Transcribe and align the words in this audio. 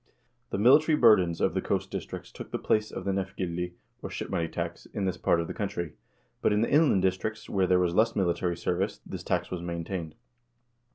The 0.49 0.57
military 0.57 0.97
burdens 0.97 1.39
of 1.39 1.53
the 1.53 1.61
coast 1.61 1.91
districts 1.91 2.31
took 2.31 2.49
the 2.49 2.57
place 2.57 2.89
of 2.89 3.05
the 3.05 3.11
nefgildi, 3.11 3.73
or 4.01 4.09
shipmoney 4.09 4.51
tax, 4.51 4.87
in 4.87 5.05
this 5.05 5.15
part 5.15 5.39
of 5.39 5.45
the 5.45 5.53
country, 5.53 5.93
but 6.41 6.51
in 6.51 6.61
the 6.61 6.71
inland 6.71 7.03
districts, 7.03 7.47
where 7.47 7.67
there 7.67 7.77
was 7.77 7.93
less 7.93 8.15
military 8.15 8.57
service, 8.57 8.99
this 9.05 9.21
tax 9.23 9.51
was 9.51 9.61
maintained. 9.61 10.15